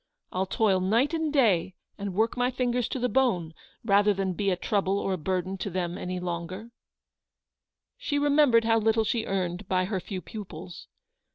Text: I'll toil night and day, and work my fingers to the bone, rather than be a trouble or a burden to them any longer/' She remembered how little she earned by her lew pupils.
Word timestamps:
I'll 0.31 0.47
toil 0.47 0.79
night 0.79 1.13
and 1.13 1.31
day, 1.31 1.75
and 1.95 2.15
work 2.15 2.35
my 2.35 2.49
fingers 2.49 2.87
to 2.89 2.97
the 2.97 3.07
bone, 3.07 3.53
rather 3.85 4.15
than 4.15 4.33
be 4.33 4.49
a 4.49 4.55
trouble 4.55 4.97
or 4.97 5.13
a 5.13 5.17
burden 5.19 5.59
to 5.59 5.69
them 5.69 5.95
any 5.95 6.19
longer/' 6.19 6.71
She 7.99 8.17
remembered 8.17 8.63
how 8.65 8.79
little 8.79 9.03
she 9.03 9.25
earned 9.27 9.67
by 9.67 9.85
her 9.85 10.01
lew 10.09 10.19
pupils. 10.21 10.87